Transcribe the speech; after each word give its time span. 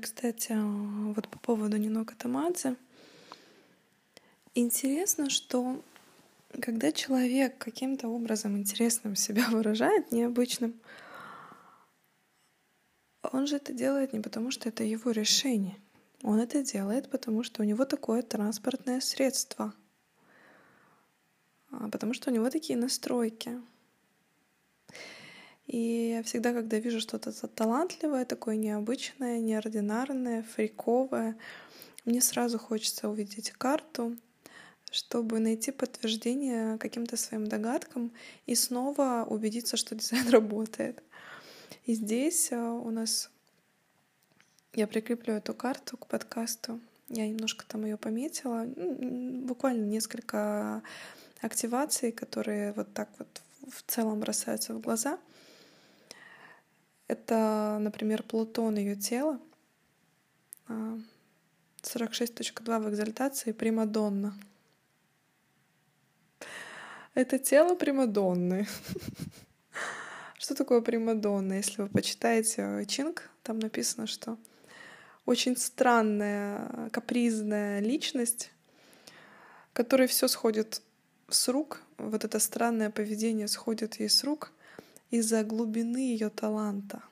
кстати, 0.00 0.52
вот 1.14 1.28
по 1.28 1.38
поводу 1.38 1.76
Нинока 1.76 2.14
Тамадзе. 2.16 2.76
Интересно, 4.54 5.30
что 5.30 5.82
когда 6.60 6.92
человек 6.92 7.58
каким-то 7.58 8.08
образом 8.08 8.56
интересным 8.56 9.16
себя 9.16 9.46
выражает, 9.50 10.12
необычным, 10.12 10.74
он 13.22 13.46
же 13.46 13.56
это 13.56 13.72
делает 13.72 14.12
не 14.12 14.20
потому, 14.20 14.50
что 14.50 14.68
это 14.68 14.84
его 14.84 15.10
решение. 15.10 15.76
Он 16.22 16.40
это 16.40 16.62
делает, 16.62 17.10
потому 17.10 17.42
что 17.42 17.62
у 17.62 17.64
него 17.64 17.84
такое 17.84 18.22
транспортное 18.22 19.00
средство. 19.00 19.74
А 21.70 21.88
потому 21.88 22.14
что 22.14 22.30
у 22.30 22.34
него 22.34 22.50
такие 22.50 22.78
настройки. 22.78 23.60
И 25.68 26.12
я 26.16 26.22
всегда, 26.22 26.54
когда 26.54 26.78
вижу 26.78 26.98
что-то 26.98 27.30
талантливое, 27.48 28.24
такое 28.24 28.56
необычное, 28.56 29.38
неординарное, 29.38 30.42
фриковое, 30.42 31.36
мне 32.06 32.22
сразу 32.22 32.58
хочется 32.58 33.10
увидеть 33.10 33.50
карту, 33.50 34.16
чтобы 34.90 35.40
найти 35.40 35.70
подтверждение 35.70 36.78
каким-то 36.78 37.18
своим 37.18 37.46
догадкам 37.46 38.12
и 38.46 38.54
снова 38.54 39.26
убедиться, 39.28 39.76
что 39.76 39.94
дизайн 39.94 40.30
работает. 40.30 41.02
И 41.84 41.92
здесь 41.92 42.50
э, 42.50 42.56
у 42.56 42.90
нас 42.90 43.30
я 44.72 44.86
прикреплю 44.86 45.34
эту 45.34 45.52
карту 45.52 45.98
к 45.98 46.06
подкасту. 46.06 46.80
Я 47.10 47.28
немножко 47.28 47.66
там 47.66 47.84
ее 47.84 47.98
пометила. 47.98 48.64
Буквально 48.66 49.84
несколько 49.84 50.82
активаций, 51.42 52.10
которые 52.10 52.72
вот 52.72 52.94
так 52.94 53.10
вот 53.18 53.42
в 53.70 53.82
целом 53.86 54.20
бросаются 54.20 54.72
в 54.72 54.80
глаза— 54.80 55.18
это, 57.08 57.78
например, 57.80 58.22
Плутон 58.22 58.76
ее 58.76 58.94
тело, 58.94 59.40
46.2 60.68 62.62
а, 62.66 62.78
в 62.78 62.90
экзальтации 62.90 63.52
Примадонна. 63.52 64.38
Это 67.14 67.38
тело 67.38 67.74
Примадонны. 67.74 68.68
Что 70.38 70.54
такое 70.54 70.82
Примадонна? 70.82 71.54
Если 71.54 71.82
вы 71.82 71.88
почитаете 71.88 72.84
Чинг, 72.86 73.30
там 73.42 73.58
написано, 73.58 74.06
что 74.06 74.36
очень 75.24 75.56
странная, 75.56 76.90
капризная 76.90 77.80
личность, 77.80 78.50
которой 79.72 80.06
все 80.06 80.28
сходит 80.28 80.82
с 81.28 81.48
рук, 81.48 81.82
вот 81.96 82.24
это 82.24 82.38
странное 82.38 82.90
поведение 82.90 83.48
сходит 83.48 83.98
ей 84.00 84.08
с 84.08 84.24
рук, 84.24 84.52
из-за 85.10 85.44
глубины 85.44 85.98
ее 85.98 86.30
таланта. 86.30 87.02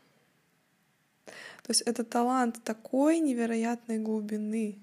То 1.62 1.70
есть 1.70 1.83
это 1.83 2.05
талант 2.05 2.62
такой 2.62 3.19
невероятной 3.19 3.98
глубины, 3.98 4.78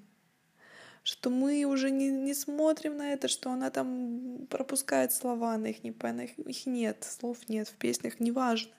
что 1.03 1.29
мы 1.29 1.63
уже 1.65 1.91
не, 1.91 2.09
не 2.09 2.33
смотрим 2.33 2.97
на 2.97 3.13
это, 3.13 3.27
что 3.27 3.51
она 3.51 3.69
там 3.69 4.47
пропускает 4.49 5.13
слова, 5.13 5.57
на 5.57 5.67
их 5.67 5.83
не 5.83 5.91
их, 5.91 6.39
их 6.39 6.65
нет, 6.65 7.07
слов 7.09 7.37
нет 7.47 7.69
в 7.69 7.75
песнях, 7.75 8.19
неважно. 8.19 8.71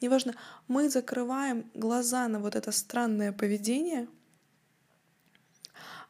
Неважно, 0.00 0.34
мы 0.68 0.88
закрываем 0.88 1.70
глаза 1.74 2.28
на 2.28 2.40
вот 2.40 2.54
это 2.54 2.72
странное 2.72 3.32
поведение, 3.32 4.08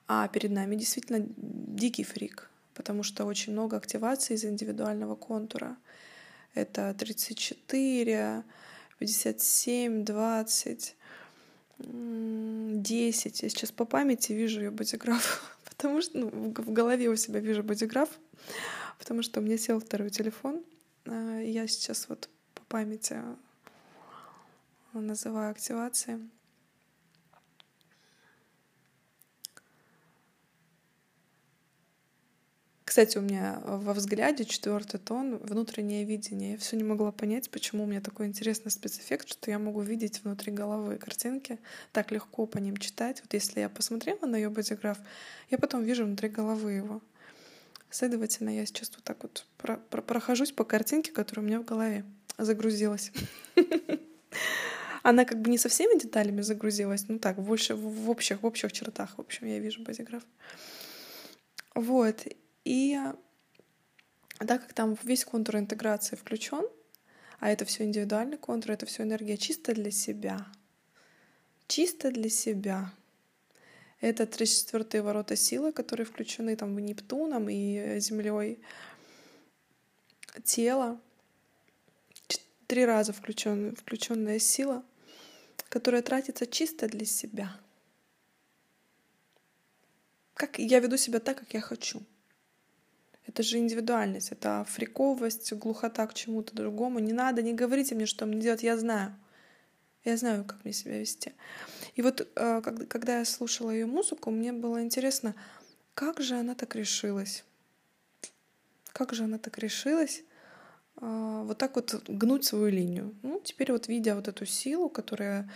а 0.07 0.29
перед 0.29 0.53
нами 0.53 0.77
действительно 0.77 1.27
дикий 1.37 2.05
фрик, 2.05 2.49
потому 2.75 3.03
что 3.03 3.25
очень 3.25 3.53
много 3.53 3.77
активаций 3.77 4.37
из 4.37 4.45
индивидуального 4.45 5.17
контура— 5.17 5.77
это 6.55 6.95
34, 6.95 8.45
57, 8.99 10.05
20, 10.05 10.97
10. 11.79 13.43
Я 13.43 13.49
сейчас 13.49 13.73
по 13.73 13.85
памяти 13.85 14.33
вижу 14.33 14.61
ее 14.61 14.71
бодиграф, 14.71 15.57
потому 15.65 16.03
что 16.03 16.19
ну, 16.19 16.29
в 16.29 16.73
голове 16.73 17.09
у 17.09 17.17
себя 17.17 17.41
вижу 17.41 17.63
бодиграф, 17.63 18.09
потому 18.99 19.23
что 19.23 19.41
у 19.41 19.43
меня 19.43 19.59
сел 19.59 19.81
второй 19.81 20.11
телефон. 20.11 20.63
А, 21.07 21.41
я 21.41 21.67
сейчас 21.67 22.09
вот 22.09 22.29
по 22.55 22.63
памяти 22.65 23.17
называю 24.93 25.51
активации. 25.51 26.21
Кстати, 32.91 33.19
у 33.19 33.21
меня 33.21 33.63
во 33.65 33.95
взгляде 33.95 34.45
четвертый 34.45 34.99
тон 34.99 35.37
внутреннее 35.37 36.03
видение. 36.03 36.51
Я 36.55 36.59
все 36.59 36.77
не 36.77 36.83
могла 36.83 37.13
понять, 37.13 37.49
почему 37.49 37.85
у 37.85 37.87
меня 37.87 38.01
такой 38.01 38.27
интересный 38.27 38.73
спецэффект, 38.73 39.29
что 39.29 39.49
я 39.49 39.61
могу 39.61 39.81
видеть 39.81 40.25
внутри 40.25 40.51
головы 40.51 40.97
картинки, 40.97 41.61
так 41.93 42.11
легко 42.11 42.47
по 42.47 42.59
ним 42.59 42.77
читать. 42.79 43.21
Вот 43.21 43.33
если 43.33 43.61
я 43.61 43.69
посмотрела 43.69 44.27
на 44.27 44.35
ее 44.35 44.51
бодиграф, 44.51 44.99
я 45.51 45.59
потом 45.59 45.85
вижу 45.85 46.05
внутри 46.05 46.29
головы 46.29 46.73
его. 46.73 47.01
Следовательно, 47.91 48.51
я 48.51 48.67
сейчас 48.67 48.91
вот 48.97 49.05
так 49.05 49.23
вот 49.23 49.47
про 49.57 49.77
про 49.77 50.03
прохожусь 50.03 50.51
по 50.51 50.65
картинке, 50.65 51.13
которая 51.13 51.45
у 51.45 51.47
меня 51.47 51.61
в 51.61 51.65
голове 51.65 52.05
загрузилась. 52.39 53.13
Она 55.05 55.25
как 55.27 55.41
бы 55.41 55.49
не 55.49 55.59
со 55.59 55.69
всеми 55.69 55.97
деталями 55.97 56.41
загрузилась, 56.41 57.05
ну 57.07 57.21
так, 57.21 57.41
больше 57.41 57.77
в 57.77 58.11
общих, 58.11 58.43
в 58.43 58.47
общих 58.47 58.73
чертах, 58.73 59.17
в 59.17 59.21
общем, 59.21 59.47
я 59.47 59.61
вижу 59.61 59.81
бодиграф. 59.81 60.25
Вот. 61.77 62.27
И 62.65 62.99
так 64.39 64.63
как 64.63 64.73
там 64.73 64.97
весь 65.03 65.25
контур 65.25 65.57
интеграции 65.57 66.17
включен, 66.17 66.67
а 67.39 67.51
это 67.51 67.65
все 67.65 67.85
индивидуальный 67.85 68.37
контур, 68.39 68.73
это 68.73 68.87
все 68.87 69.03
энергия 69.03 69.37
чисто 69.37 69.75
для 69.75 69.91
себя. 69.91 70.47
Чисто 71.69 72.11
для 72.11 72.29
себя. 72.29 72.93
Это 74.01 74.27
34 74.27 75.03
ворота 75.03 75.37
силы, 75.37 75.73
которые 75.73 76.07
включены 76.07 76.57
там 76.57 76.75
в 76.75 76.81
Нептуном 76.81 77.49
и 77.51 77.99
Землей. 78.01 78.61
Тело. 80.45 81.01
Три 82.67 82.85
раза 82.85 83.13
включен, 83.13 83.75
включенная 83.75 84.39
сила, 84.39 84.85
которая 85.69 86.03
тратится 86.03 86.47
чисто 86.47 86.89
для 86.89 87.05
себя. 87.05 87.59
Как 90.35 90.59
я 90.59 90.79
веду 90.79 90.97
себя 90.97 91.21
так, 91.21 91.39
как 91.39 91.53
я 91.53 91.61
хочу. 91.61 92.03
Это 93.27 93.43
же 93.43 93.59
индивидуальность, 93.59 94.33
это 94.33 94.65
фриковость, 94.69 95.53
глухота 95.53 96.07
к 96.07 96.15
чему-то 96.15 96.55
другому. 96.55 96.99
Не 96.99 97.13
надо, 97.13 97.43
не 97.43 97.53
говорите 97.53 97.95
мне, 97.95 98.07
что 98.07 98.27
мне 98.27 98.41
делать, 98.41 98.63
я 98.63 98.77
знаю. 98.77 99.15
Я 100.05 100.17
знаю, 100.17 100.45
как 100.45 100.65
мне 100.65 100.73
себя 100.73 100.99
вести. 100.99 101.35
И 101.95 102.03
вот 102.03 102.27
э, 102.35 102.63
когда 102.63 103.19
я 103.19 103.25
слушала 103.25 103.71
ее 103.71 103.85
музыку, 103.85 104.31
мне 104.31 104.53
было 104.53 104.83
интересно, 104.83 105.35
как 105.95 106.21
же 106.21 106.37
она 106.37 106.55
так 106.55 106.75
решилась? 106.75 107.45
Как 108.93 109.13
же 109.13 109.25
она 109.25 109.39
так 109.39 109.59
решилась 109.59 110.23
э, 111.01 111.43
вот 111.45 111.59
так 111.59 111.77
вот 111.77 112.03
гнуть 112.09 112.47
свою 112.47 112.69
линию? 112.69 113.15
Ну, 113.23 113.41
теперь 113.45 113.73
вот 113.73 113.89
видя 113.89 114.15
вот 114.15 114.29
эту 114.29 114.47
силу, 114.47 114.89
которая 114.89 115.51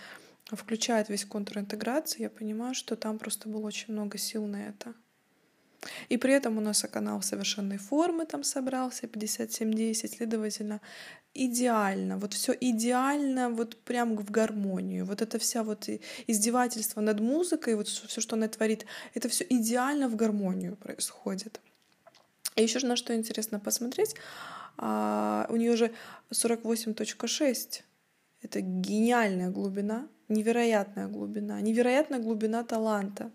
включает 0.44 1.08
весь 1.08 1.24
контур 1.24 1.58
интеграции, 1.58 2.22
я 2.22 2.30
понимаю, 2.30 2.74
что 2.74 2.96
там 2.96 3.18
просто 3.18 3.48
было 3.48 3.66
очень 3.66 3.94
много 3.94 4.18
сил 4.18 4.46
на 4.46 4.68
это. 4.68 4.94
И 6.08 6.16
при 6.16 6.32
этом 6.32 6.58
у 6.58 6.60
нас 6.60 6.84
канал 6.90 7.22
совершенной 7.22 7.78
формы 7.78 8.26
там 8.26 8.44
собрался, 8.44 9.06
5710, 9.06 10.16
следовательно, 10.16 10.80
идеально, 11.34 12.18
вот 12.18 12.34
все 12.34 12.52
идеально, 12.58 13.50
вот 13.50 13.76
прям 13.84 14.16
в 14.16 14.30
гармонию. 14.30 15.04
Вот 15.04 15.22
это 15.22 15.38
вся 15.38 15.62
вот 15.62 15.88
издевательство 16.26 17.00
над 17.00 17.20
музыкой, 17.20 17.74
вот 17.74 17.88
все, 17.88 18.20
что 18.20 18.36
она 18.36 18.48
творит, 18.48 18.86
это 19.14 19.28
все 19.28 19.44
идеально 19.48 20.08
в 20.08 20.16
гармонию 20.16 20.76
происходит. 20.76 21.60
И 22.56 22.62
еще 22.62 22.86
на 22.86 22.96
что 22.96 23.14
интересно 23.14 23.58
посмотреть, 23.58 24.14
а, 24.76 25.46
у 25.48 25.56
нее 25.56 25.76
же 25.76 25.92
48.6, 26.30 27.82
это 28.44 28.60
гениальная 28.60 29.50
глубина, 29.50 30.08
невероятная 30.28 31.08
глубина, 31.08 31.60
невероятная 31.60 32.18
глубина 32.18 32.64
таланта. 32.64 33.30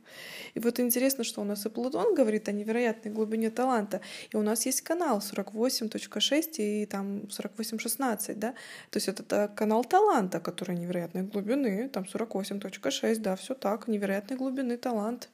И 0.53 0.59
вот 0.59 0.79
интересно, 0.79 1.23
что 1.23 1.41
у 1.41 1.43
нас 1.43 1.65
и 1.65 1.69
Плутон 1.69 2.15
говорит 2.15 2.49
о 2.49 2.51
невероятной 2.51 3.11
глубине 3.11 3.49
таланта, 3.49 4.01
и 4.31 4.37
у 4.37 4.41
нас 4.41 4.65
есть 4.65 4.81
канал 4.81 5.19
48.6 5.19 6.55
и 6.57 6.85
там 6.85 7.21
48.16, 7.29 8.35
да, 8.35 8.53
то 8.89 8.97
есть 8.97 9.07
это 9.07 9.51
канал 9.55 9.83
таланта, 9.83 10.39
который 10.39 10.75
невероятной 10.75 11.23
глубины, 11.23 11.89
там 11.89 12.03
48.6, 12.03 13.19
да, 13.19 13.35
все 13.35 13.53
так, 13.53 13.87
невероятной 13.87 14.37
глубины 14.37 14.77
талант 14.77 15.29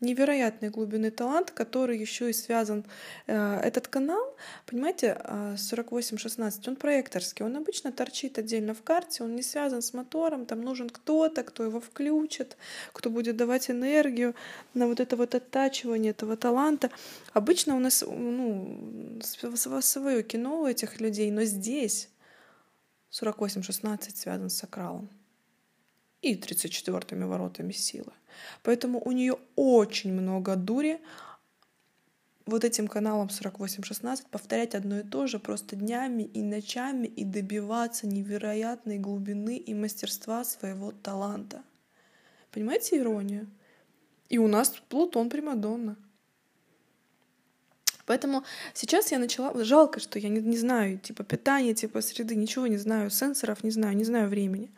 невероятной 0.00 0.70
глубины 0.70 1.10
талант, 1.10 1.50
который 1.50 1.98
еще 1.98 2.30
и 2.30 2.32
связан. 2.32 2.84
Э, 3.26 3.60
этот 3.60 3.88
канал, 3.88 4.36
понимаете, 4.66 5.18
4816, 5.56 6.66
э, 6.66 6.70
он 6.70 6.76
проекторский, 6.76 7.44
он 7.44 7.56
обычно 7.56 7.92
торчит 7.92 8.38
отдельно 8.38 8.74
в 8.74 8.82
карте, 8.82 9.24
он 9.24 9.34
не 9.34 9.42
связан 9.42 9.82
с 9.82 9.94
мотором, 9.94 10.46
там 10.46 10.62
нужен 10.62 10.90
кто-то, 10.90 11.42
кто 11.42 11.64
его 11.64 11.80
включит, 11.80 12.56
кто 12.92 13.10
будет 13.10 13.36
давать 13.36 13.70
энергию 13.70 14.34
на 14.74 14.86
вот 14.86 15.00
это 15.00 15.16
вот 15.16 15.34
оттачивание 15.34 16.10
этого 16.10 16.36
таланта. 16.36 16.90
Обычно 17.32 17.76
у 17.76 17.80
нас 17.80 18.04
ну, 18.06 19.20
свое 19.80 20.22
кино 20.22 20.62
у 20.62 20.66
этих 20.66 21.00
людей, 21.00 21.30
но 21.30 21.44
здесь 21.44 22.08
4816 23.10 24.16
связан 24.16 24.50
с 24.50 24.58
сакралом. 24.58 25.08
И 26.32 26.40
34-ми 26.40 27.24
воротами 27.24 27.72
силы. 27.72 28.12
Поэтому 28.62 29.00
у 29.04 29.12
нее 29.12 29.36
очень 29.56 30.12
много 30.12 30.56
дури 30.56 31.00
вот 32.46 32.64
этим 32.64 32.88
каналом 32.88 33.28
4816 33.28 34.26
повторять 34.26 34.74
одно 34.74 35.00
и 35.00 35.02
то 35.02 35.26
же 35.26 35.38
просто 35.38 35.76
днями 35.76 36.24
и 36.24 36.42
ночами 36.42 37.06
и 37.06 37.24
добиваться 37.24 38.06
невероятной 38.06 38.98
глубины 38.98 39.56
и 39.56 39.74
мастерства 39.74 40.44
своего 40.44 40.92
таланта. 40.92 41.62
Понимаете 42.50 42.98
иронию? 42.98 43.46
И 44.28 44.38
у 44.38 44.46
нас 44.46 44.70
Плутон 44.88 45.30
Примадонна. 45.30 45.96
Поэтому 48.06 48.44
сейчас 48.74 49.12
я 49.12 49.18
начала... 49.18 49.64
Жалко, 49.64 49.98
что 49.98 50.18
я 50.18 50.28
не, 50.28 50.40
не 50.40 50.58
знаю 50.58 50.98
типа 50.98 51.24
питания, 51.24 51.74
типа 51.74 52.02
среды, 52.02 52.34
ничего 52.34 52.66
не 52.66 52.76
знаю, 52.76 53.10
сенсоров 53.10 53.64
не 53.64 53.70
знаю, 53.70 53.96
не 53.96 54.04
знаю 54.04 54.28
времени. 54.28 54.70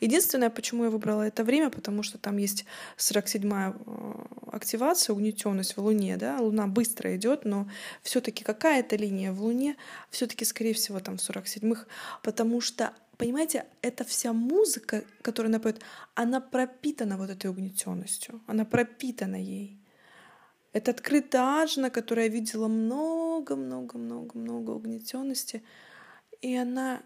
Единственное, 0.00 0.50
почему 0.50 0.84
я 0.84 0.90
выбрала 0.90 1.22
это 1.22 1.44
время, 1.44 1.70
потому 1.70 2.02
что 2.02 2.18
там 2.18 2.36
есть 2.36 2.64
47-я 2.96 3.74
э, 3.74 4.12
активация, 4.52 5.14
угнетенность 5.14 5.76
в 5.76 5.80
Луне, 5.80 6.16
да, 6.16 6.38
Луна 6.40 6.66
быстро 6.66 7.14
идет, 7.16 7.44
но 7.44 7.68
все-таки 8.02 8.44
какая-то 8.44 8.96
линия 8.96 9.32
в 9.32 9.42
Луне, 9.42 9.76
все-таки, 10.10 10.44
скорее 10.44 10.74
всего, 10.74 11.00
там 11.00 11.16
в 11.16 11.20
47-х, 11.20 11.86
потому 12.22 12.60
что 12.60 12.92
понимаете, 13.16 13.64
эта 13.82 14.04
вся 14.04 14.32
музыка, 14.32 15.04
которую 15.22 15.50
она 15.50 15.60
поет, 15.60 15.80
она 16.14 16.40
пропитана 16.40 17.16
вот 17.16 17.30
этой 17.30 17.48
угнетенностью, 17.50 18.40
она 18.46 18.64
пропитана 18.64 19.36
ей. 19.36 19.78
Это 20.72 20.90
открытая 20.90 21.62
ажна, 21.62 21.90
которая 21.90 22.28
видела 22.28 22.66
много-много-много-много 22.68 24.72
угнетенности, 24.72 25.62
и 26.40 26.56
она 26.56 27.02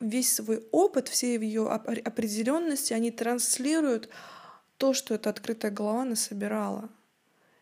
весь 0.00 0.32
свой 0.32 0.66
опыт, 0.72 1.08
все 1.08 1.34
ее 1.36 1.68
определенности, 1.68 2.92
они 2.92 3.10
транслируют 3.10 4.08
то, 4.76 4.92
что 4.92 5.14
эта 5.14 5.30
открытая 5.30 5.70
голова 5.70 6.04
насобирала. 6.04 6.88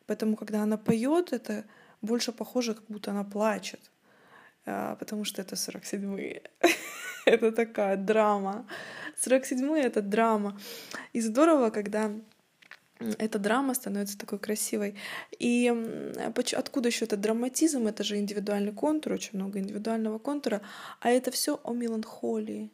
Поэтому, 0.06 0.36
когда 0.36 0.62
она 0.62 0.76
поет, 0.76 1.32
это 1.32 1.64
больше 2.00 2.32
похоже, 2.32 2.74
как 2.74 2.84
будто 2.88 3.10
она 3.10 3.24
плачет. 3.24 3.80
А, 4.64 4.96
потому 4.96 5.24
что 5.24 5.42
это 5.42 5.54
47-е. 5.54 6.42
это 7.26 7.52
такая 7.52 7.96
драма. 7.96 8.66
47-е— 9.24 9.82
это 9.84 10.02
драма. 10.02 10.58
И 11.12 11.20
здорово, 11.20 11.70
когда 11.70 12.10
эта 13.18 13.38
драма 13.38 13.74
становится 13.74 14.18
такой 14.18 14.38
красивой. 14.38 14.96
И 15.38 15.72
откуда 16.54 16.88
еще 16.88 17.04
этот 17.04 17.20
драматизм? 17.20 17.86
Это 17.86 18.04
же 18.04 18.16
индивидуальный 18.18 18.72
контур, 18.72 19.12
очень 19.12 19.38
много 19.38 19.58
индивидуального 19.58 20.18
контура. 20.18 20.62
А 21.00 21.10
это 21.10 21.30
все 21.30 21.60
о 21.62 21.72
меланхолии. 21.72 22.70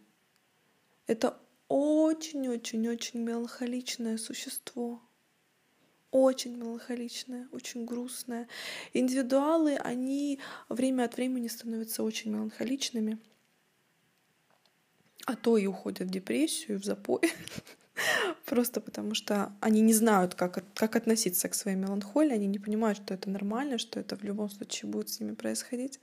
Это 1.07 1.39
очень-очень-очень 1.69 3.21
меланхоличное 3.21 4.19
существо. 4.19 5.03
Очень 6.11 6.57
меланхоличное, 6.57 7.49
очень 7.53 7.85
грустное. 7.85 8.49
Индивидуалы, 8.95 9.77
они 9.77 10.39
время 10.71 11.05
от 11.05 11.17
времени 11.17 11.49
становятся 11.49 12.03
очень 12.03 12.33
меланхоличными, 12.33 13.19
а 15.27 15.37
то 15.37 15.59
и 15.59 15.67
уходят 15.67 16.09
в 16.09 16.11
депрессию, 16.11 16.81
в 16.81 16.85
запой. 16.85 17.21
Просто 18.45 18.81
потому 18.81 19.15
что 19.15 19.53
они 19.61 19.81
не 19.81 19.95
знают, 19.95 20.35
как, 20.35 20.63
как 20.75 20.97
относиться 20.97 21.49
к 21.49 21.55
своей 21.55 21.77
меланхолии, 21.77 22.33
они 22.33 22.47
не 22.47 22.59
понимают, 22.59 22.99
что 22.99 23.15
это 23.15 23.31
нормально, 23.31 23.79
что 23.79 24.01
это 24.01 24.17
в 24.17 24.25
любом 24.25 24.51
случае 24.51 24.91
будет 24.91 25.09
с 25.09 25.21
ними 25.21 25.35
происходить. 25.35 26.01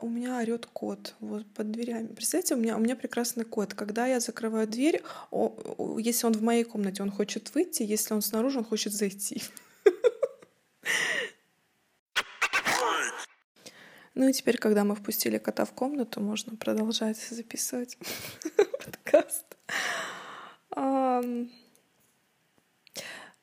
У 0.00 0.08
меня 0.08 0.38
орет 0.38 0.66
кот 0.66 1.16
вот 1.18 1.44
под 1.54 1.72
дверями. 1.72 2.06
Представляете, 2.06 2.54
у 2.54 2.58
меня, 2.58 2.76
у 2.76 2.80
меня 2.80 2.94
прекрасный 2.94 3.44
кот. 3.44 3.74
Когда 3.74 4.06
я 4.06 4.20
закрываю 4.20 4.68
дверь, 4.68 5.02
о, 5.32 5.98
если 5.98 6.26
он 6.26 6.34
в 6.34 6.42
моей 6.42 6.62
комнате, 6.62 7.02
он 7.02 7.10
хочет 7.10 7.52
выйти, 7.52 7.82
если 7.82 8.14
он 8.14 8.22
снаружи, 8.22 8.58
он 8.58 8.64
хочет 8.64 8.92
зайти. 8.92 9.42
Ну 14.14 14.28
и 14.28 14.32
теперь, 14.32 14.58
когда 14.58 14.84
мы 14.84 14.94
впустили 14.94 15.38
кота 15.38 15.64
в 15.64 15.72
комнату, 15.72 16.20
можно 16.20 16.56
продолжать 16.56 17.18
записывать 17.30 17.98
подкаст. 18.84 19.44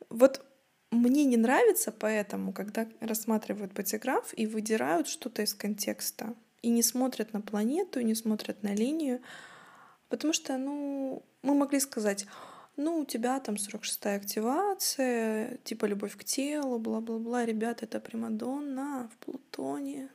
Вот 0.10 0.46
мне 0.92 1.26
не 1.26 1.38
нравится 1.38 1.92
поэтому, 1.92 2.54
когда 2.54 2.88
рассматривают 3.02 3.74
патиграф 3.74 4.34
и 4.38 4.48
выдирают 4.48 5.08
что-то 5.08 5.42
из 5.42 5.54
контекста, 5.54 6.36
и 6.62 6.70
не 6.70 6.82
смотрят 6.82 7.34
на 7.34 7.42
планету, 7.42 8.00
не 8.02 8.16
смотрят 8.16 8.64
на 8.64 8.74
линию, 8.74 9.22
потому 10.10 10.34
что, 10.34 10.58
ну, 10.58 11.24
мы 11.42 11.54
могли 11.54 11.80
сказать, 11.80 12.26
ну, 12.78 13.00
у 13.02 13.06
тебя 13.06 13.40
там 13.40 13.56
46-я 13.56 14.16
активация, 14.16 15.58
типа 15.64 15.86
любовь 15.86 16.18
к 16.18 16.24
телу, 16.24 16.80
бла-бла-бла, 16.80 17.46
ребята, 17.46 17.86
это 17.86 18.00
Примадонна 18.00 19.10
в 19.14 19.26
Плутоне, 19.26 20.10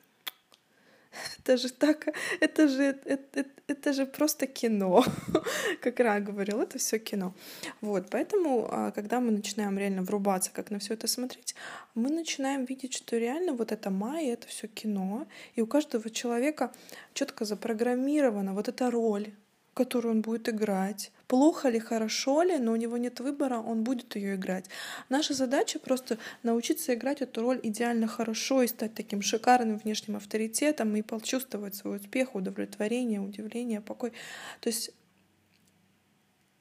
это 1.39 1.57
же 1.57 1.69
так, 1.71 2.09
это 2.41 2.69
же, 2.69 2.83
это, 2.83 3.41
это, 3.41 3.51
это 3.67 3.93
же 3.93 4.07
просто 4.07 4.47
кино, 4.47 5.05
как 5.81 6.01
Ра 6.01 6.21
говорил, 6.21 6.61
это 6.61 6.79
все 6.79 6.99
кино. 6.99 7.35
Вот, 7.81 8.11
поэтому, 8.11 8.69
а, 8.71 8.91
когда 8.91 9.21
мы 9.21 9.31
начинаем 9.31 9.79
реально 9.79 10.03
врубаться, 10.03 10.51
как 10.53 10.71
на 10.71 10.79
все 10.79 10.95
это 10.95 11.07
смотреть, 11.07 11.55
мы 11.95 12.11
начинаем 12.11 12.65
видеть, 12.65 12.95
что 12.95 13.19
реально 13.19 13.53
вот 13.53 13.73
это 13.73 13.91
майя, 13.91 14.33
это 14.35 14.47
все 14.47 14.69
кино, 14.69 15.27
и 15.57 15.63
у 15.63 15.67
каждого 15.67 16.11
человека 16.11 16.73
четко 17.15 17.45
запрограммирована 17.45 18.55
вот 18.55 18.69
эта 18.69 18.91
роль, 18.91 19.33
которую 19.75 20.15
он 20.15 20.23
будет 20.23 20.49
играть. 20.49 21.13
Плохо 21.27 21.69
ли, 21.69 21.79
хорошо 21.79 22.43
ли, 22.43 22.59
но 22.59 22.73
у 22.73 22.77
него 22.77 22.97
нет 22.97 23.21
выбора, 23.21 23.59
он 23.59 23.85
будет 23.85 24.17
ее 24.17 24.35
играть. 24.35 24.67
Наша 25.09 25.33
задача 25.33 25.79
просто 25.79 26.19
научиться 26.43 26.95
играть 26.95 27.23
эту 27.23 27.43
роль 27.43 27.61
идеально 27.63 28.09
хорошо 28.09 28.63
и 28.63 28.67
стать 28.67 28.95
таким 28.95 29.23
шикарным 29.23 29.79
внешним 29.79 30.17
авторитетом 30.17 30.97
и 30.97 31.03
почувствовать 31.03 31.75
свой 31.77 31.97
успех, 31.99 32.35
удовлетворение, 32.35 33.21
удивление, 33.21 33.81
покой. 33.81 34.13
То 34.61 34.69
есть 34.69 34.91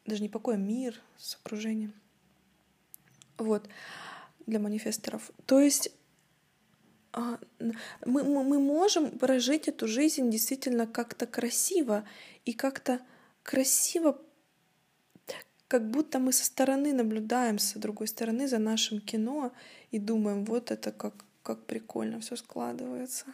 даже 0.06 0.22
не 0.22 0.30
покой, 0.30 0.56
а 0.56 0.58
мир 0.58 1.00
с 1.18 1.36
окружением. 1.36 1.94
Вот, 3.38 3.68
для 4.46 4.60
манифесторов. 4.60 5.32
То 5.46 5.60
есть 5.60 5.92
мы, 7.14 7.74
мы, 8.06 8.44
мы 8.44 8.60
можем 8.60 9.18
прожить 9.18 9.68
эту 9.68 9.88
жизнь 9.88 10.30
действительно 10.30 10.88
как-то 10.88 11.26
красиво 11.26 12.08
и 12.46 12.54
как-то 12.54 13.00
красиво, 13.44 14.20
как 15.68 15.90
будто 15.90 16.20
мы 16.20 16.34
со 16.34 16.46
стороны 16.46 16.94
наблюдаем, 16.94 17.60
с 17.60 17.74
другой 17.74 18.08
стороны 18.08 18.48
за 18.48 18.60
нашим 18.60 19.02
кино 19.02 19.52
и 19.92 20.00
думаем, 20.00 20.46
вот 20.46 20.72
это 20.72 20.92
как, 20.92 21.14
как 21.44 21.66
прикольно 21.66 22.20
все 22.20 22.36
складывается. 22.36 23.26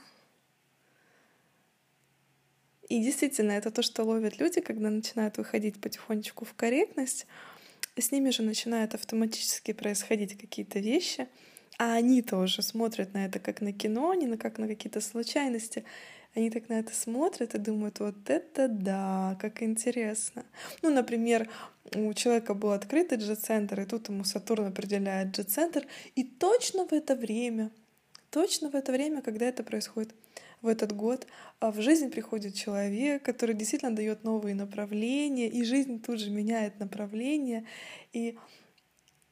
И 2.87 3.01
действительно, 3.01 3.53
это 3.53 3.71
то, 3.71 3.81
что 3.81 4.03
ловят 4.03 4.39
люди, 4.39 4.61
когда 4.61 4.89
начинают 4.89 5.37
выходить 5.37 5.81
потихонечку 5.81 6.45
в 6.45 6.53
корректность, 6.53 7.25
с 7.97 8.11
ними 8.11 8.29
же 8.29 8.43
начинают 8.43 8.93
автоматически 8.93 9.73
происходить 9.73 10.37
какие-то 10.37 10.79
вещи— 10.79 11.27
а 11.77 11.93
они-то 11.95 12.37
уже 12.37 12.61
смотрят 12.61 13.13
на 13.13 13.25
это 13.25 13.39
как 13.39 13.61
на 13.61 13.73
кино, 13.73 14.11
а 14.11 14.15
не 14.15 14.27
на 14.27 14.37
как 14.37 14.57
на 14.57 14.67
какие-то 14.67 15.01
случайности. 15.01 15.83
Они 16.33 16.49
так 16.49 16.67
на 16.67 16.73
это 16.73 16.93
смотрят 16.93 17.55
и 17.55 17.57
думают, 17.57 17.99
вот 17.99 18.29
это 18.29 18.67
да, 18.67 19.37
как 19.39 19.63
интересно. 19.63 20.45
Ну, 20.81 20.89
например, 20.89 21.49
у 21.95 22.13
человека 22.13 22.53
был 22.53 22.71
открытый 22.71 23.17
G-центр, 23.17 23.81
и 23.81 23.85
тут 23.85 24.09
ему 24.09 24.25
Сатурн 24.25 24.67
определяет 24.67 25.35
G-центр, 25.35 25.87
и 26.15 26.23
точно 26.23 26.85
в 26.85 26.91
это 26.91 27.15
время, 27.15 27.71
точно 28.31 28.69
в 28.69 28.75
это 28.75 28.91
время, 28.91 29.21
когда 29.21 29.45
это 29.45 29.63
происходит, 29.63 30.13
в 30.61 30.67
этот 30.67 30.93
год 30.93 31.27
а 31.59 31.71
в 31.71 31.81
жизнь 31.81 32.11
приходит 32.11 32.55
человек, 32.55 33.23
который 33.23 33.55
действительно 33.55 33.95
дает 33.95 34.23
новые 34.23 34.55
направления, 34.55 35.47
и 35.47 35.63
жизнь 35.63 36.01
тут 36.01 36.19
же 36.19 36.29
меняет 36.29 36.79
направление. 36.79 37.65
И 38.13 38.37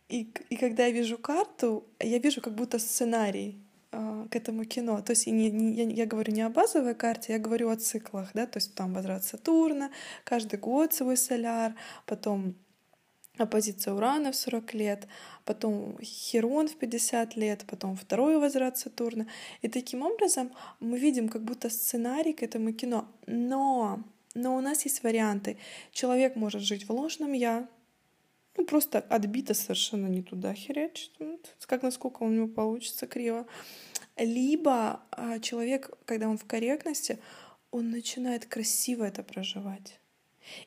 и, 0.09 0.31
и 0.49 0.57
когда 0.57 0.85
я 0.85 0.91
вижу 0.91 1.17
карту, 1.17 1.85
я 1.99 2.19
вижу 2.19 2.41
как 2.41 2.53
будто 2.53 2.79
сценарий 2.79 3.59
э, 3.91 4.27
к 4.29 4.35
этому 4.35 4.65
кино. 4.65 5.01
То 5.01 5.11
есть 5.11 5.27
не, 5.27 5.49
не, 5.49 5.73
я, 5.73 5.89
я 5.89 6.05
говорю 6.05 6.33
не 6.33 6.41
о 6.41 6.49
базовой 6.49 6.95
карте, 6.95 7.33
я 7.33 7.39
говорю 7.39 7.69
о 7.69 7.77
циклах, 7.77 8.29
да, 8.33 8.45
то 8.45 8.57
есть 8.57 8.75
там 8.75 8.93
возврат 8.93 9.23
Сатурна, 9.23 9.91
каждый 10.23 10.59
год 10.59 10.93
свой 10.93 11.17
соляр, 11.17 11.75
потом 12.05 12.55
оппозиция 13.37 13.93
Урана 13.93 14.31
в 14.31 14.35
40 14.35 14.73
лет, 14.75 15.07
потом 15.45 15.97
Херон 16.01 16.67
в 16.67 16.75
50 16.75 17.35
лет, 17.35 17.65
потом 17.67 17.95
второй 17.95 18.37
возврат 18.37 18.77
Сатурна. 18.77 19.25
И 19.61 19.67
таким 19.67 20.03
образом 20.03 20.51
мы 20.79 20.99
видим 20.99 21.29
как 21.29 21.43
будто 21.43 21.69
сценарий 21.69 22.33
к 22.33 22.43
этому 22.43 22.73
кино. 22.73 23.07
Но, 23.25 24.03
но 24.35 24.55
у 24.55 24.61
нас 24.61 24.85
есть 24.85 25.01
варианты. 25.03 25.57
Человек 25.91 26.35
может 26.35 26.61
жить 26.61 26.87
в 26.87 26.91
ложном 26.91 27.31
«я», 27.33 27.67
ну, 28.55 28.65
просто 28.65 28.99
отбито 28.99 29.53
совершенно 29.53 30.07
не 30.07 30.21
туда 30.21 30.53
херячит, 30.53 31.11
как 31.65 31.81
насколько 31.81 32.23
у 32.23 32.29
него 32.29 32.47
получится 32.47 33.07
криво. 33.07 33.47
Либо 34.15 35.01
а, 35.11 35.39
человек, 35.39 35.89
когда 36.05 36.29
он 36.29 36.37
в 36.37 36.45
корректности, 36.45 37.19
он 37.71 37.89
начинает 37.89 38.45
красиво 38.45 39.03
это 39.03 39.23
проживать. 39.23 39.99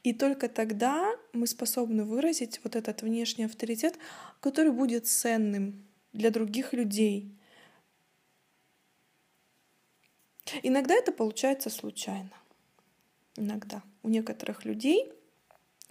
И 0.02 0.12
только 0.12 0.49
тогда 0.49 1.14
мы 1.33 1.47
способны 1.47 2.05
выразить 2.05 2.61
вот 2.64 2.75
этот 2.75 3.02
внешний 3.02 3.45
авторитет, 3.45 3.97
который 4.40 4.73
будет 4.73 5.07
ценным 5.07 5.85
для 6.12 6.31
других 6.31 6.73
людей. 6.73 7.33
Иногда 10.62 10.95
это 10.95 11.12
получается 11.12 11.71
случайно. 11.71 12.33
Иногда. 13.37 13.83
У 14.02 14.09
некоторых 14.09 14.64
людей 14.64 15.12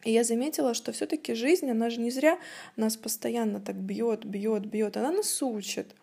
и 0.05 0.11
я 0.11 0.23
заметила, 0.23 0.73
что 0.73 0.91
все-таки 0.91 1.33
жизнь, 1.33 1.69
она 1.69 1.89
же 1.89 1.99
не 1.99 2.11
зря 2.11 2.39
нас 2.75 2.95
постоянно 2.95 3.59
так 3.59 3.75
бьет, 3.75 4.23
бьет, 4.23 4.65
бьет, 4.65 4.97
она 4.97 5.11
нас 5.11 5.41
учит. 5.41 5.95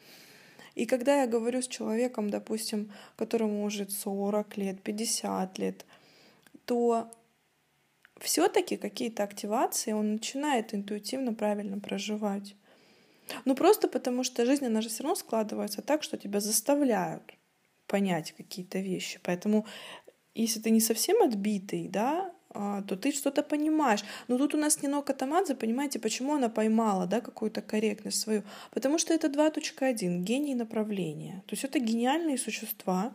И 0.74 0.86
когда 0.86 1.20
я 1.20 1.26
говорю 1.26 1.62
с 1.62 1.68
человеком, 1.68 2.28
допустим, 2.28 2.92
которому 3.16 3.64
уже 3.64 3.88
40 3.88 4.56
лет, 4.56 4.82
50 4.82 5.58
лет, 5.58 5.86
то 6.64 7.10
все-таки 8.20 8.76
какие-то 8.76 9.22
активации 9.22 9.92
он 9.92 10.14
начинает 10.14 10.74
интуитивно 10.74 11.32
правильно 11.32 11.78
проживать. 11.78 12.56
Ну 13.44 13.54
просто 13.54 13.86
потому 13.86 14.24
что 14.24 14.44
жизнь, 14.44 14.66
она 14.66 14.80
же 14.80 14.88
все 14.88 15.04
равно 15.04 15.14
складывается 15.14 15.80
так, 15.80 16.02
что 16.02 16.16
тебя 16.16 16.40
заставляют 16.40 17.22
понять 17.86 18.32
какие-то 18.32 18.80
вещи. 18.80 19.20
Поэтому 19.22 19.64
если 20.34 20.60
ты 20.60 20.70
не 20.70 20.80
совсем 20.80 21.22
отбитый, 21.22 21.86
да, 21.88 22.31
то 22.52 22.96
ты 22.96 23.12
что-то 23.12 23.42
понимаешь. 23.42 24.04
Но 24.28 24.38
тут 24.38 24.54
у 24.54 24.58
нас 24.58 24.82
Нино 24.82 25.02
Катамадзе, 25.02 25.54
понимаете, 25.54 25.98
почему 25.98 26.34
она 26.34 26.48
поймала 26.48 27.06
да, 27.06 27.20
какую-то 27.20 27.62
корректность 27.62 28.20
свою? 28.20 28.42
Потому 28.70 28.98
что 28.98 29.14
это 29.14 29.28
2.1, 29.28 30.18
гений 30.18 30.54
направления. 30.54 31.42
То 31.46 31.54
есть 31.54 31.64
это 31.64 31.78
гениальные 31.78 32.38
существа, 32.38 33.12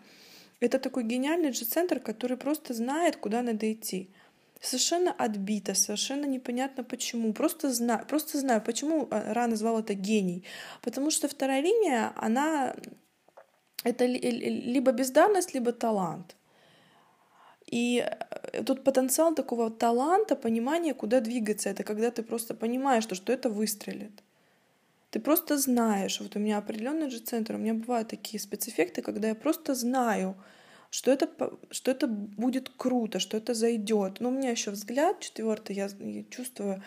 это 0.60 0.80
такой 0.80 1.04
гениальный 1.04 1.54
же 1.54 1.66
центр, 1.66 2.00
который 2.00 2.38
просто 2.38 2.74
знает, 2.74 3.18
куда 3.18 3.42
надо 3.42 3.72
идти. 3.72 4.10
Совершенно 4.60 5.12
отбито, 5.12 5.76
совершенно 5.76 6.26
непонятно 6.26 6.84
почему. 6.84 7.32
Просто 7.34 7.72
знаю, 7.72 8.06
просто 8.08 8.40
знаю, 8.40 8.62
почему 8.62 9.08
а, 9.12 9.34
Ра 9.34 9.46
назвал 9.46 9.80
это 9.80 9.94
гений. 9.94 10.44
Потому 10.82 11.12
что 11.12 11.28
вторая 11.28 11.62
линия, 11.62 12.12
она 12.16 12.76
это 13.84 14.06
либо 14.06 14.92
бездарность, 14.92 15.54
либо 15.54 15.72
талант. 15.74 16.37
И 17.68 18.06
э, 18.54 18.64
тут 18.64 18.84
потенциал 18.84 19.36
такого 19.36 19.70
таланта, 19.70 20.36
понимания, 20.36 20.94
куда 20.94 21.20
двигаться. 21.20 21.70
Это 21.70 21.84
когда 21.84 22.12
ты 22.12 22.24
просто 22.24 22.54
понимаешь, 22.54 23.04
что, 23.04 23.16
что 23.16 23.34
это 23.34 23.50
выстрелит. 23.50 24.24
Ты 25.12 25.20
просто 25.20 25.58
знаешь. 25.58 26.20
Вот 26.22 26.36
у 26.36 26.40
меня 26.40 26.58
определенный 26.58 27.10
же 27.10 27.20
центр. 27.20 27.56
У 27.56 27.58
меня 27.58 27.74
бывают 27.74 28.08
такие 28.08 28.40
спецэффекты, 28.40 29.02
когда 29.02 29.28
я 29.28 29.36
просто 29.36 29.76
знаю, 29.76 30.36
что 30.90 31.12
это, 31.12 31.30
что 31.72 31.92
это 31.92 32.08
будет 32.08 32.70
круто, 32.70 33.20
что 33.20 33.38
это 33.38 33.54
зайдет. 33.54 34.20
Но 34.22 34.30
у 34.30 34.32
меня 34.32 34.52
еще 34.52 34.72
взгляд 34.72 35.20
четвертый, 35.20 35.76
я, 35.76 35.90
я 36.00 36.24
чувствую, 36.30 36.82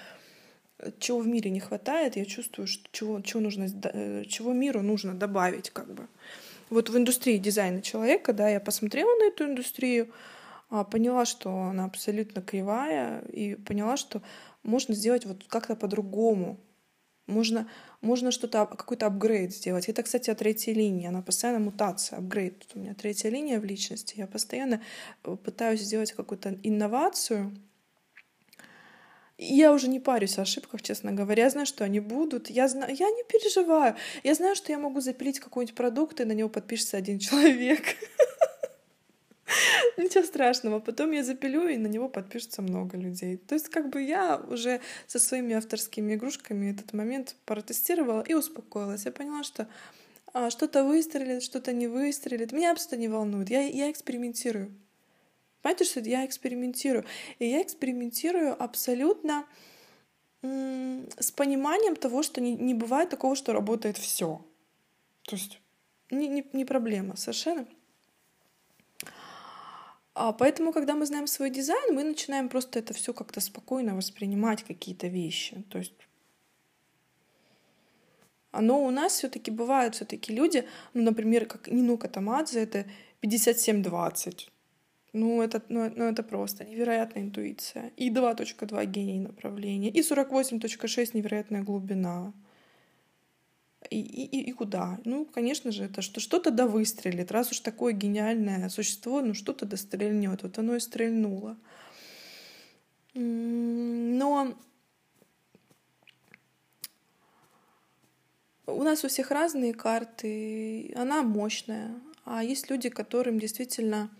чего 0.98 1.18
в 1.18 1.26
мире 1.26 1.50
не 1.50 1.60
хватает, 1.60 2.16
я 2.16 2.24
чувствую, 2.24 2.66
что, 2.66 2.88
чего, 2.92 3.20
чего, 3.20 3.40
нужно, 3.40 3.66
э, 3.84 4.24
чего 4.26 4.52
миру 4.52 4.82
нужно 4.82 5.14
добавить. 5.14 5.70
Как 5.70 5.92
бы. 5.92 6.06
Вот 6.70 6.88
в 6.88 6.96
индустрии 6.96 7.36
дизайна 7.36 7.82
человека, 7.82 8.32
да, 8.32 8.48
я 8.48 8.60
посмотрела 8.60 9.14
на 9.18 9.24
эту 9.24 9.44
индустрию, 9.44 10.08
поняла, 10.70 11.24
что 11.24 11.50
она 11.64 11.84
абсолютно 11.84 12.42
кривая, 12.42 13.22
и 13.22 13.56
поняла, 13.56 13.96
что 13.96 14.22
можно 14.62 14.94
сделать 14.94 15.26
вот 15.26 15.44
как-то 15.48 15.74
по-другому. 15.74 16.58
Можно, 17.26 17.68
можно 18.00 18.30
что-то, 18.30 18.66
какой-то 18.66 19.06
апгрейд 19.06 19.54
сделать. 19.54 19.88
Это, 19.88 20.02
кстати, 20.02 20.30
о 20.30 20.34
третьей 20.34 20.74
линии. 20.74 21.06
Она 21.06 21.22
постоянно 21.22 21.60
мутация, 21.60 22.18
апгрейд. 22.18 22.58
Тут 22.60 22.76
у 22.76 22.80
меня 22.80 22.94
третья 22.94 23.30
линия 23.30 23.60
в 23.60 23.64
личности. 23.64 24.14
Я 24.16 24.26
постоянно 24.26 24.80
э, 25.24 25.36
пытаюсь 25.36 25.82
сделать 25.82 26.12
какую-то 26.12 26.58
инновацию. 26.62 27.56
Я 29.38 29.72
уже 29.72 29.88
не 29.88 30.00
парюсь 30.00 30.38
о 30.38 30.42
ошибках, 30.42 30.82
честно 30.82 31.12
говоря. 31.12 31.44
Я 31.44 31.50
знаю, 31.50 31.66
что 31.66 31.84
они 31.84 32.00
будут. 32.00 32.50
Я, 32.50 32.68
знаю, 32.68 32.94
я 32.94 33.10
не 33.10 33.22
переживаю. 33.24 33.94
Я 34.22 34.34
знаю, 34.34 34.54
что 34.54 34.72
я 34.72 34.78
могу 34.78 35.00
запилить 35.00 35.40
какой-нибудь 35.40 35.74
продукт, 35.74 36.20
и 36.20 36.24
на 36.24 36.32
него 36.32 36.48
подпишется 36.48 36.96
один 36.96 37.18
человек. 37.20 37.96
Ничего 39.96 40.24
страшного. 40.24 40.80
Потом 40.80 41.12
я 41.12 41.24
запилю, 41.24 41.68
и 41.68 41.76
на 41.76 41.86
него 41.86 42.08
подпишется 42.08 42.62
много 42.62 42.96
людей. 42.96 43.36
То 43.36 43.54
есть 43.54 43.68
как 43.68 43.90
бы 43.90 44.02
я 44.02 44.36
уже 44.36 44.80
со 45.06 45.18
своими 45.18 45.54
авторскими 45.54 46.14
игрушками 46.14 46.72
этот 46.72 46.92
момент 46.92 47.36
протестировала 47.44 48.22
и 48.22 48.34
успокоилась. 48.34 49.04
Я 49.04 49.12
поняла, 49.12 49.42
что 49.42 49.68
а, 50.32 50.50
что-то 50.50 50.84
выстрелит, 50.84 51.42
что-то 51.42 51.72
не 51.72 51.88
выстрелит. 51.88 52.52
Меня 52.52 52.72
абсолютно 52.72 52.96
не 52.96 53.08
волнует. 53.08 53.50
Я, 53.50 53.62
я 53.62 53.90
экспериментирую. 53.90 54.72
Понимаете, 55.62 55.84
что 55.84 56.00
я 56.00 56.24
экспериментирую? 56.24 57.04
И 57.38 57.46
я 57.46 57.62
экспериментирую 57.62 58.60
абсолютно 58.62 59.46
с 60.42 61.32
пониманием 61.32 61.96
того, 61.96 62.22
что 62.22 62.40
не, 62.40 62.54
не 62.54 62.72
бывает 62.72 63.10
такого, 63.10 63.36
что 63.36 63.52
работает 63.52 63.98
все. 63.98 64.42
То 65.24 65.36
есть 65.36 65.60
не, 66.10 66.28
не, 66.28 66.46
не 66.54 66.64
проблема 66.64 67.16
совершенно. 67.16 67.66
А 70.22 70.32
поэтому, 70.32 70.70
когда 70.72 70.94
мы 70.94 71.06
знаем 71.06 71.26
свой 71.26 71.48
дизайн, 71.48 71.94
мы 71.94 72.04
начинаем 72.04 72.50
просто 72.50 72.78
это 72.78 72.92
все 72.92 73.14
как-то 73.14 73.40
спокойно 73.40 73.96
воспринимать 73.96 74.62
какие-то 74.62 75.06
вещи. 75.06 75.64
То 75.70 75.78
есть 75.78 75.94
но 78.52 78.84
у 78.84 78.90
нас 78.90 79.12
все-таки 79.12 79.50
бывают 79.50 79.94
все-таки 79.94 80.34
люди, 80.34 80.66
ну, 80.92 81.04
например, 81.04 81.46
как 81.46 81.68
Нину 81.68 81.96
Катамадзе, 81.96 82.60
это 82.64 82.84
57-20. 83.22 84.48
Ну 85.14 85.40
это, 85.40 85.62
ну, 85.70 85.90
ну, 85.96 86.04
это 86.04 86.22
просто 86.22 86.64
невероятная 86.64 87.22
интуиция. 87.22 87.92
И 87.96 88.10
2.2 88.10 88.84
гений 88.84 89.20
направления, 89.20 89.88
и 89.88 90.00
48.6 90.00 91.10
невероятная 91.14 91.62
глубина. 91.62 92.34
И, 93.88 93.98
и, 94.00 94.50
и 94.50 94.52
куда? 94.52 95.00
Ну, 95.04 95.24
конечно 95.24 95.72
же, 95.72 95.84
это 95.84 96.02
что 96.02 96.20
что-то 96.20 96.50
да 96.50 96.66
выстрелит. 96.66 97.32
Раз 97.32 97.50
уж 97.50 97.60
такое 97.60 97.92
гениальное 97.92 98.68
существо, 98.68 99.22
ну 99.22 99.32
что-то 99.32 99.64
да 99.64 99.76
стрельнет. 99.76 100.42
Вот 100.42 100.58
оно 100.58 100.76
и 100.76 100.80
стрельнуло. 100.80 101.56
Но 103.14 104.54
у 108.66 108.82
нас 108.82 109.02
у 109.04 109.08
всех 109.08 109.30
разные 109.30 109.72
карты, 109.72 110.92
она 110.94 111.22
мощная. 111.22 111.94
А 112.24 112.44
есть 112.44 112.70
люди, 112.70 112.90
которым 112.90 113.40
действительно 113.40 114.10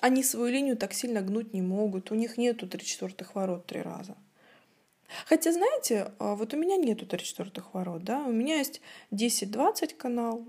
они 0.00 0.22
свою 0.22 0.52
линию 0.52 0.76
так 0.76 0.92
сильно 0.92 1.20
гнуть 1.20 1.52
не 1.52 1.62
могут. 1.62 2.10
У 2.10 2.14
них 2.14 2.36
нету 2.36 2.66
три 2.66 2.84
четвертых 2.84 3.34
ворот 3.34 3.66
три 3.66 3.82
раза. 3.82 4.16
Хотя, 5.26 5.52
знаете, 5.52 6.12
а, 6.18 6.34
вот 6.34 6.54
у 6.54 6.56
меня 6.56 6.76
нету 6.76 7.06
3-4 7.06 7.62
ворот, 7.72 8.04
да, 8.04 8.24
у 8.24 8.32
меня 8.32 8.56
есть 8.56 8.80
10-20 9.12 9.94
канал, 9.94 10.44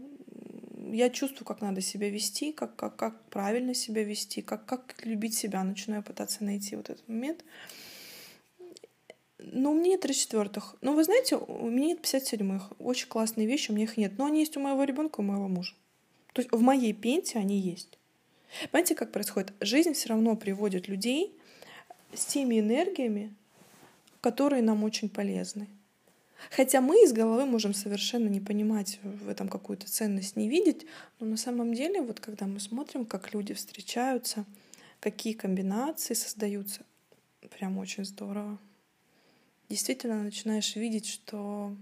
я 0.91 1.09
чувствую, 1.09 1.45
как 1.45 1.61
надо 1.61 1.81
себя 1.81 2.09
вести, 2.09 2.51
как, 2.51 2.75
как, 2.75 2.95
как 2.95 3.21
правильно 3.29 3.73
себя 3.73 4.03
вести, 4.03 4.41
как, 4.41 4.65
как 4.65 4.95
любить 5.03 5.35
себя, 5.35 5.63
начинаю 5.63 6.03
пытаться 6.03 6.43
найти 6.43 6.75
вот 6.75 6.89
этот 6.89 7.07
момент. 7.07 7.43
Но 9.39 9.71
у 9.71 9.73
меня 9.75 9.89
нет 9.89 10.01
3 10.01 10.13
четвертых. 10.13 10.75
Но 10.81 10.93
вы 10.93 11.03
знаете, 11.03 11.35
у 11.35 11.69
меня 11.69 11.87
нет 11.87 11.99
57-х. 12.01 12.75
Очень 12.79 13.07
классные 13.07 13.47
вещи, 13.47 13.71
у 13.71 13.73
меня 13.73 13.83
их 13.83 13.97
нет. 13.97 14.13
Но 14.17 14.25
они 14.25 14.39
есть 14.39 14.57
у 14.57 14.59
моего 14.59 14.83
ребенка, 14.83 15.19
у 15.19 15.23
моего 15.23 15.47
мужа. 15.47 15.75
То 16.33 16.41
есть 16.41 16.51
в 16.51 16.61
моей 16.61 16.93
пенте 16.93 17.39
они 17.39 17.59
есть. 17.59 17.97
Понимаете, 18.71 18.95
как 18.95 19.11
происходит? 19.11 19.53
Жизнь 19.59 19.93
все 19.93 20.09
равно 20.09 20.35
приводит 20.35 20.87
людей 20.87 21.33
с 22.13 22.25
теми 22.25 22.59
энергиями, 22.59 23.35
которые 24.25 24.63
нам 24.63 24.83
очень 24.83 25.07
полезны. 25.07 25.67
Хотя 26.49 26.81
мы 26.81 27.03
из 27.03 27.13
головы 27.13 27.45
можем 27.45 27.75
совершенно 27.75 28.27
не 28.27 28.39
понимать 28.39 28.99
в 29.03 29.29
этом 29.29 29.47
какую-то 29.47 29.85
ценность, 29.87 30.35
не 30.35 30.49
видеть, 30.49 30.87
но 31.19 31.27
на 31.27 31.37
самом 31.37 31.75
деле, 31.75 32.01
вот 32.01 32.19
когда 32.19 32.47
мы 32.47 32.59
смотрим, 32.59 33.05
как 33.05 33.35
люди 33.35 33.53
встречаются, 33.53 34.45
какие 34.99 35.33
комбинации 35.33 36.15
создаются, 36.15 36.81
прям 37.51 37.77
очень 37.77 38.03
здорово. 38.03 38.57
Действительно 39.69 40.23
начинаешь 40.23 40.75
видеть, 40.75 41.05
что 41.05 41.75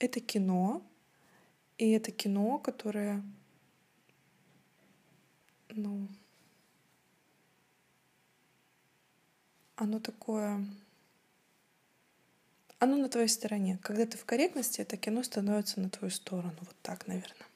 это 0.00 0.20
кино, 0.20 0.82
и 1.78 1.92
это 1.92 2.10
кино, 2.10 2.58
которое, 2.58 3.22
ну, 5.70 6.08
оно 9.76 9.98
такое 9.98 10.62
оно 12.82 12.96
на 12.96 13.08
твоей 13.08 13.28
стороне. 13.28 13.78
Когда 13.80 14.06
ты 14.06 14.18
в 14.18 14.24
корректности, 14.24 14.80
это 14.80 14.96
кино 14.96 15.22
становится 15.22 15.78
на 15.80 15.88
твою 15.88 16.10
сторону. 16.10 16.56
Вот 16.58 16.74
так, 16.82 17.06
наверное. 17.06 17.46